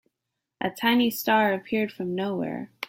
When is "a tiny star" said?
0.59-1.53